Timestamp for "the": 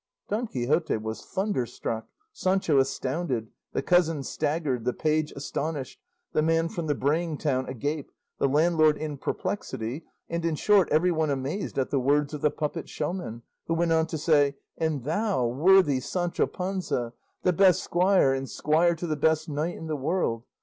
3.73-3.83, 4.83-4.93, 6.33-6.41, 6.87-6.95, 8.39-8.47, 11.91-11.99, 12.41-12.49, 17.43-17.53, 19.05-19.15, 19.85-19.95